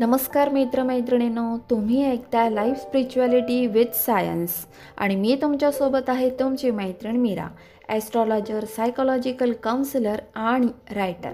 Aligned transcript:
नमस्कार 0.00 0.48
मित्रमैत्रिणींनो 0.48 1.56
तुम्ही 1.70 2.04
ऐकताय 2.04 2.50
लाईफ 2.50 2.76
स्पिरिच्युअलिटी 2.76 3.66
विथ 3.66 3.94
सायन्स 3.94 4.50
आणि 4.96 5.16
मी 5.16 5.38
तुमच्यासोबत 5.42 6.08
आहे 6.08 6.30
तुमची 6.30 6.70
मैत्रीण 6.70 7.16
मीरा 7.16 7.46
ॲस्ट्रॉलॉजर 7.88 8.64
सायकोलॉजिकल 8.64 9.52
काउन्सिलर 9.52 10.20
आणि 10.34 10.94
रायटर 10.94 11.32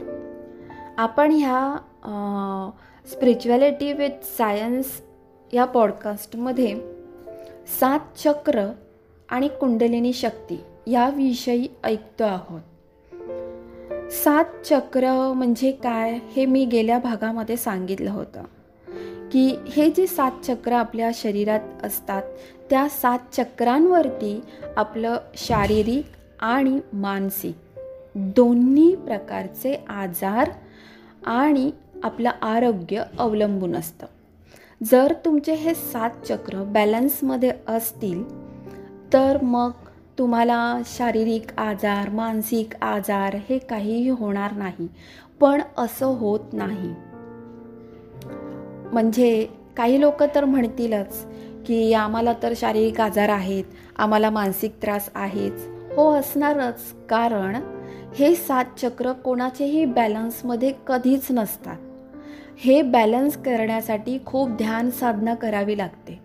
आपण 0.99 1.33
ह्या 1.33 2.59
स्पिरिच्युअलिटी 3.13 3.93
विथ 3.93 4.25
सायन्स 4.39 4.87
या 5.53 5.65
पॉडकास्टमध्ये 5.65 6.75
सात 7.81 8.19
चक्र 8.19 8.67
आणि 9.29 9.49
कुंडलिनी 9.49 10.13
शक्ती 10.13 10.65
याविषयी 10.87 11.69
ऐकतो 11.85 12.25
आहोत. 12.25 12.61
सात 14.15 14.45
चक्र 14.65 15.33
म्हणजे 15.37 15.73
काय 15.73 16.19
हे 16.37 16.47
मी 16.47 16.65
गेल्या 16.65 16.99
भागामध्ये 16.99 17.57
सांगितलं 17.57 18.11
होतं. 18.11 18.43
की 19.33 19.57
हे 19.69 19.91
जे 19.91 20.07
सात 20.07 20.31
चक्र 20.45 20.73
आपल्या 20.73 21.11
शरीरात 21.15 21.61
असतात 21.83 22.23
त्या 22.71 22.89
सात 22.89 23.19
चक्रांवरती 23.33 24.41
आपलं 24.77 25.17
शारीरिक 25.37 26.07
आणि 26.41 26.81
मानसिक 26.93 27.55
दोन्ही 28.15 28.97
प्रकारचे 28.97 29.85
आजार 29.89 30.51
आणि 31.27 31.71
आपलं 32.03 32.31
आरोग्य 32.43 33.03
अवलंबून 33.19 33.77
असतं. 33.77 34.07
जर 34.83 35.13
तुमचे 35.25 35.55
हे 35.55 35.75
सात 35.75 36.11
चक्र 36.29 36.63
बॅलन्समध्ये 36.63 37.53
असतील 37.69 38.25
तर 39.13 39.39
मग 39.43 39.71
तुम्हाला 40.19 40.79
शारीरिक 40.87 41.59
आजार 41.59 42.09
मानसिक 42.09 42.75
आजार 42.83 43.37
हे 43.49 43.59
काहीही 43.59 44.09
होणार 44.09 44.53
नाही 44.53 44.89
पण 45.41 45.63
असं 45.79 46.07
होत 46.07 46.41
नाही. 46.53 46.93
म्हणजे 48.93 49.47
काही 49.77 50.01
लोक 50.01 50.23
तर 50.23 50.45
म्हणतीलच 50.45 51.25
की 51.67 51.93
आम्हाला 51.93 52.33
तर 52.43 52.53
शारीरिक 52.57 53.01
आजार 53.01 53.29
आहेत 53.29 53.65
आम्हाला 53.97 54.31
मानसिक 54.31 54.73
त्रास 54.83 55.11
आहेच 55.15 55.67
हो 55.97 56.11
असणारच. 56.13 56.93
कारण 57.09 57.57
हे 58.15 58.35
सात 58.35 58.65
चक्र 58.79 59.13
कोणाचेही 59.13 59.85
बॅलन्समध्ये 59.85 60.73
कधीच 60.87 61.27
नसतात. 61.31 61.77
हे 62.59 62.83
बॅलन्स 62.83 63.37
करण्यासाठी 63.37 64.19
खूप 64.27 64.51
ध्यान 64.51 64.91
साधना 64.91 65.35
करावी 65.35 65.79
लागते. 65.79 66.24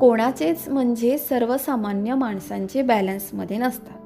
कोणाचेच 0.00 0.68
म्हणजे 0.68 1.18
सर्वसामान्य 1.18 2.14
माणसांचे 2.14 2.82
बॅलन्समध्ये 2.82 3.58
नसतात. 3.58 3.98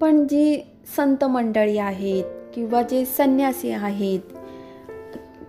पण 0.00 0.26
जी 0.26 0.62
संत 0.96 1.24
मंडळी 1.24 1.78
आहेत 1.78 2.24
किंवा 2.54 2.82
जे 2.82 3.04
संन्यासी 3.04 3.70
आहेत 3.70 4.20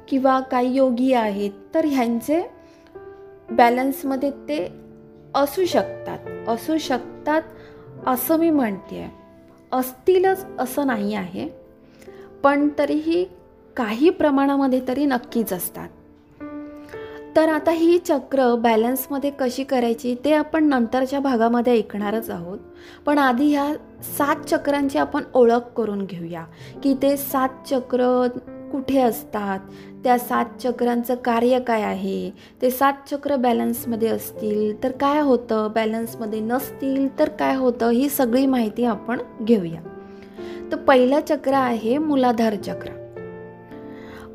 किंवा 0.07 0.39
काही 0.39 0.75
योगी 0.75 1.13
आहेत 1.13 1.51
तर 1.73 1.85
ह्यांचे 1.85 2.41
बॅलन्समध्ये 3.51 4.31
ते 4.31 4.67
असू 5.35 5.65
शकतात. 5.65 6.49
असू 6.49 6.77
शकतात 6.77 7.41
असं 8.07 8.39
मी 8.39 8.49
म्हणते 8.49 8.99
आहे 8.99 9.11
असतीलच 9.71 10.45
असं 10.59 10.87
नाही 10.87 11.13
आहे. 11.13 11.49
पण 12.43 12.69
तरीही 12.77 13.25
काही 13.75 14.09
प्रमाणामध्ये 14.09 14.81
तरी 14.87 15.05
नक्कीच 15.05 15.53
असतात. 15.53 15.89
तर 17.35 17.49
आता 17.49 17.71
ही 17.71 17.97
चक्र 17.97 18.55
बॅलन्समध्ये 18.55 19.31
कशी 19.39 19.63
करायची 19.63 20.15
ते 20.25 20.33
आपण 20.33 20.63
नंतरच्या 20.63 21.19
भागामध्ये 21.19 21.73
ऐकणारच 21.73 22.29
आहोत. 22.29 22.59
पण 23.05 23.17
आधी 23.17 23.55
ह्या 23.55 23.73
सात 24.17 24.35
चक्रांची 24.35 24.97
आपण 24.97 25.23
ओळख 25.33 25.71
करून 25.77 26.05
घेऊया. 26.05 26.45
की 26.83 26.93
ते 27.01 27.17
सात 27.17 27.49
चक्र 27.69 28.27
कुठे 28.71 29.01
असतात? 29.01 29.59
त्या 30.03 30.19
सात 30.19 30.45
चक्रांचं 30.59 31.15
कार्य 31.15 31.59
काय 31.59 31.81
आहे? 31.81 32.31
ते 32.61 32.71
सात 32.71 32.93
चक्र 33.11 33.35
बॅलन्समध्ये 33.35 34.07
असतील 34.07 34.83
तर 34.83 34.91
काय 34.91 35.21
होतं? 35.21 35.71
बॅलन्समध्ये 35.75 36.39
नसतील 36.39 37.19
तर 37.19 37.29
काय 37.29 37.55
होतं? 37.55 37.89
ही 37.89 38.09
सगळी 38.09 38.45
माहिती 38.45 38.85
आपण 38.85 39.21
घेऊया. 39.41 39.81
तर 40.71 40.77
पहिलं 40.77 41.19
चक्र 41.29 41.53
आहे 41.53 41.97
मुलाधार 41.97 42.55
चक्र. 42.55 43.02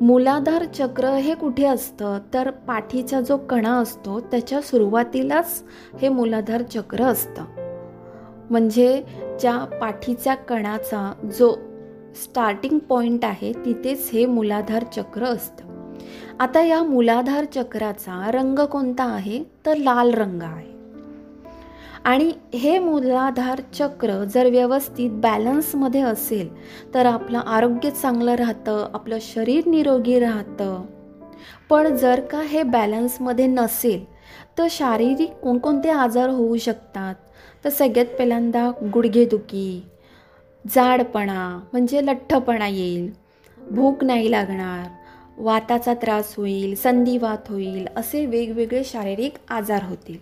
मूलाधार 0.01 0.63
चक्र 0.63 1.07
हे 1.07 1.35
कुठे 1.35 1.65
असतं? 1.65 2.17
तर 2.33 2.49
पाठीचा 2.49 3.21
जो 3.21 3.37
कणा 3.37 3.71
असतो 3.71 4.19
त्याच्या 4.19 4.61
सुरुवातीलाच 4.61 5.63
हे 6.01 6.09
मूलाधार 6.09 6.61
चक्र 6.61 7.03
असतं. 7.03 7.43
म्हणजे 8.49 9.03
ज्या 9.39 9.77
पाठीच्या 9.81 10.35
कणाचा 10.35 11.13
जो 11.39 11.55
स्टार्टिंग 12.23 12.79
पॉईंट 12.79 13.25
आहे 13.25 13.53
तिथेच 13.65 14.09
हे 14.13 14.25
मूलाधार 14.25 14.83
चक्र 14.83 15.23
असतं. 15.23 15.93
आता 16.39 16.61
या 16.61 16.83
मूलाधार 16.83 17.45
चक्राचा 17.45 18.31
रंग 18.31 18.59
कोणता 18.59 19.03
आहे? 19.03 19.43
तर 19.65 19.77
लाल 19.77 20.13
रंग 20.13 20.43
आहे. 20.43 20.78
आणि 22.05 22.31
हे 22.53 22.79
मूलाधार 22.79 23.61
चक्र 23.73 24.23
जर 24.23 24.45
व्यवस्थित 24.45 25.09
बॅलन्समध्ये 25.13 26.01
असेल 26.01 26.49
तर 26.93 27.05
आपलं 27.05 27.37
आरोग्य 27.37 27.91
चांगलं 27.91 28.35
राहतं 28.35 28.89
आपलं 28.93 29.17
शरीर 29.21 29.65
निरोगी 29.65 30.19
राहतं. 30.19 30.85
पण 31.69 31.95
जर 31.95 32.19
का 32.19 32.41
हे 32.41 32.63
बॅलन्समध्ये 32.63 33.47
नसेल 33.47 34.05
तर 34.57 34.67
शारीरिक 34.69 35.31
कोणकोणते 35.31 35.89
आजार 35.89 36.29
होऊ 36.29 36.57
शकतात? 36.57 37.15
तर 37.65 37.69
सगळ्यात 37.69 38.05
पहिल्यांदा 38.05 38.71
गुडघेदुखी 38.93 39.83
जाडपणा 40.67 41.59
म्हणजे 41.71 42.05
लठ्ठपणा 42.05 42.67
येईल 42.67 43.11
भूक 43.71 44.03
नाही 44.03 44.31
लागणार 44.31 44.87
वाताचा 45.37 45.93
त्रास 45.93 46.33
होईल 46.37 46.75
संधिवात 46.75 47.37
होईल 47.49 47.87
असे 47.95 48.25
वेगवेगळे 48.25 48.83
शारीरिक 48.83 49.33
आजार 49.49 49.83
होतील. 49.83 50.17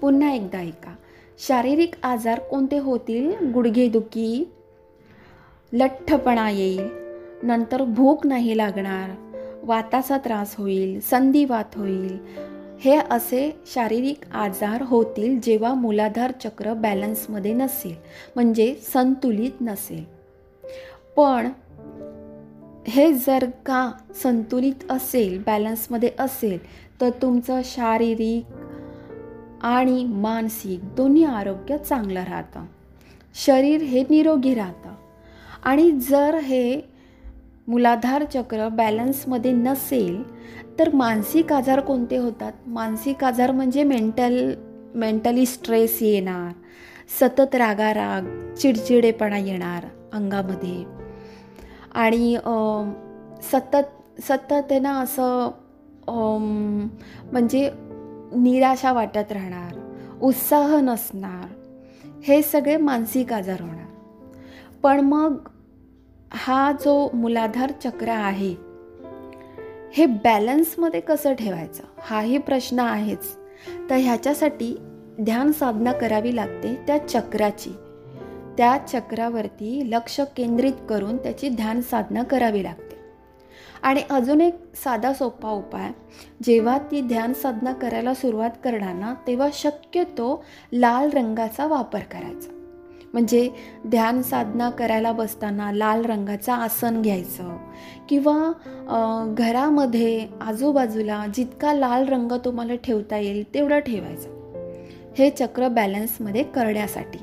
पुन्हा 0.00 0.32
एकदा 0.32 0.58
ऐका. 0.58 0.94
शारीरिक 1.38 1.94
आजार 2.02 2.38
कोणते 2.38 2.78
होतील? 2.78 3.52
गुडघेदुखी 3.52 4.50
लठ्ठपणा 5.72 6.50
येईल 6.50 6.88
नंतर 7.42 7.82
भूक 7.82 8.26
नाही 8.26 8.56
लागणार 8.56 9.10
वाताचा 9.62 10.18
त्रास 10.18 10.54
होईल 10.58 11.00
संधिवात 11.00 11.76
होईल. 11.76 12.18
हे 12.80 12.96
असे 13.10 13.56
शारीरिक 13.66 14.20
आजार 14.32 14.82
होतील 14.82 15.40
जेव्हा 15.40 15.74
मूलाधार 15.74 16.32
चक्र 16.44 16.72
बॅलन्समध्ये 16.74 17.52
नसेल 17.52 17.94
म्हणजे 18.34 18.74
संतुलित 18.74 19.60
नसेल. 19.60 20.04
पण 21.16 21.48
हे 22.88 23.12
जर 23.12 23.44
का 23.66 23.92
संतुलित 24.22 24.90
असेल 24.90 25.42
बॅलन्समध्ये 25.46 26.10
असेल 26.18 26.58
तर 27.00 27.10
तुमचं 27.10 27.60
शारीरिक 27.64 28.44
आणि 29.64 30.04
मानसिक 30.04 30.80
दोन्ही 30.94 31.24
आरोग्य 31.24 31.76
चांगलं 31.78 32.24
राहतं. 32.24 32.64
शरीर 33.34 33.80
हे 33.82 34.02
निरोगी 34.10 34.54
राहतं. 34.54 34.94
आणि 35.64 35.90
जर 36.00 36.34
हे 36.34 36.80
मुलाधार 37.68 38.24
चक्र 38.24 38.68
बॅलन्समध्ये 38.68 39.52
नसेल 39.52 40.22
तर 40.78 40.94
मानसिक 40.94 41.52
आजार 41.52 41.80
कोणते 41.80 42.16
होतात? 42.16 42.52
मानसिक 42.66 43.24
आजार 43.24 43.50
म्हणजे 43.52 43.82
मेंटल 43.84 44.54
मेंटली 44.94 45.46
स्ट्रेस 45.46 45.98
येणार 46.02 46.52
सतत 47.20 47.54
रागाराग 47.54 48.54
चिडचिडेपणा 48.54 49.38
येणार 49.38 49.84
अंगामध्ये. 50.12 50.84
आणि 51.94 52.36
सतत 53.42 54.20
सतत 54.22 54.52
आहे 54.52 54.78
ना 54.78 54.98
असं 54.98 55.50
म्हणजे 57.32 57.70
निराशा 58.36 58.92
वाटत 58.92 59.32
राहणार 59.32 59.74
उत्साह 60.22 60.80
नसणार. 60.80 61.48
हे 62.24 62.42
सगळे 62.42 62.76
मानसिक 62.76 63.32
आजार 63.32 63.60
होणार. 63.60 63.84
पण 64.82 65.00
मग 65.00 65.48
हा 66.32 66.72
जो 66.72 67.10
मुलाधार 67.14 67.72
चक्र 67.84 68.08
आहे 68.08 68.54
हे 69.92 70.06
बॅलन्समध्ये 70.06 71.00
कसं 71.00 71.34
ठेवायचं? 71.34 71.82
हाही 71.98 72.38
प्रश्न 72.38 72.78
आहेच. 72.78 73.36
तर 73.90 73.94
ह्याच्यासाठी 73.94 74.76
ध्यान 75.20 75.52
साधना 75.52 75.92
करावी 75.92 76.36
लागते 76.36 76.74
त्या 76.86 77.08
चक्राची. 77.08 77.70
त्या 78.58 78.76
चक्रावरती 78.88 79.90
लक्ष 79.90 80.20
केंद्रित 80.36 80.72
करून 80.88 81.16
त्याची 81.16 81.48
ध्यान 81.48 81.80
साधना 81.80 82.22
करावी 82.22 82.62
लागते. 82.62 83.03
आणि 83.84 84.02
अजून 84.10 84.40
एक 84.40 84.54
साधा 84.74 85.12
सोपा 85.12 85.50
उपाय 85.50 85.90
जेव्हा 86.42 86.76
ती 86.90 87.00
ध्यान 87.00 87.32
साधना 87.32 87.72
करायला 87.72 88.14
सुरुवात 88.14 88.50
करणार 88.64 88.94
ना 88.94 89.14
तेव्हा 89.26 89.48
शक्यतो 89.52 90.44
लाल 90.72 91.10
रंगाचा 91.10 91.66
वापर 91.66 92.00
करायचा. 92.12 92.50
म्हणजे 93.12 93.48
ध्यान 93.86 94.22
साधना 94.22 94.70
करायला 94.70 95.12
बसताना 95.12 95.70
लाल 95.72 96.04
रंगाचं 96.04 96.52
आसन 96.52 97.02
घ्यायचं 97.02 97.56
किंवा 98.08 99.32
घरामध्ये 99.38 100.26
आजूबाजूला 100.40 101.24
जितका 101.34 101.72
लाल 101.72 102.08
रंग 102.08 102.32
तुम्हाला 102.44 102.74
ठेवता 102.74 103.18
येईल 103.18 103.54
तेवढं 103.54 103.78
ठेवायचं. 103.78 104.28
हे 105.18 105.30
चक्र 105.30 105.68
बॅलन्समध्ये 105.68 106.42
करण्यासाठी. 106.44 107.18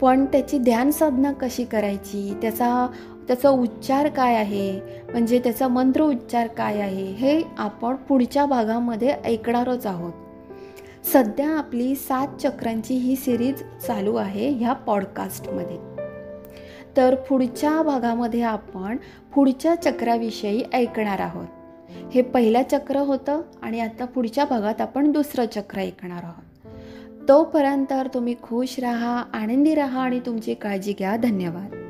पण 0.00 0.24
त्याची 0.24 0.58
ध्यान 0.58 0.90
साधना 0.90 1.32
कशी 1.32 1.64
करायची 1.64 2.32
त्याचा 2.42 2.86
त्याचा 3.28 3.48
उच्चार 3.48 4.08
काय 4.08 4.34
आहे? 4.34 4.80
म्हणजे 5.10 5.38
त्याचा 5.38 5.68
मंत्र 5.68 6.02
उच्चार 6.02 6.46
काय 6.46 6.80
आहे? 6.80 7.12
हे 7.12 7.42
आपण 7.58 7.94
पुढच्या 7.94 8.46
भागामध्ये 8.46 9.08
ऐकणारच 9.24 9.86
आहोत. 9.86 10.12
सध्या 11.12 11.50
आपली 11.50 11.94
सात 11.94 12.28
चक्रांची 12.40 12.94
ही 12.94 13.16
सिरीज 13.16 13.62
चालू 13.86 14.16
आहे 14.16 14.48
ह्या 14.48 14.72
पॉडकास्टमध्ये 14.72 15.76
तर 16.96 17.14
पुढच्या 17.14 17.82
भागामध्ये 17.82 18.42
आपण 18.42 18.96
पुढच्या 19.34 19.74
चक्राविषयी 19.74 20.62
ऐकणार 20.72 21.20
आहोत. 21.20 21.46
हे 22.14 22.22
पहिलं 22.22 22.62
चक्र 22.70 22.96
होतं 22.96 23.40
आणि 23.62 23.80
आता 23.80 24.04
पुढच्या 24.04 24.44
भागात 24.44 24.80
आपण 24.80 25.12
दुसरं 25.12 25.44
चक्र 25.46 25.78
ऐकणार 25.78 26.22
आहोत. 26.22 26.72
तोपर्यंत 27.28 27.92
तुम्ही 28.14 28.34
खुश 28.42 28.76
राहा 28.78 29.24
आनंदी 29.34 29.74
राहा 29.74 30.02
आणि 30.02 30.20
तुमची 30.20 30.54
काळजी 30.54 30.92
घ्या. 30.92 31.16
धन्यवाद. 31.16 31.87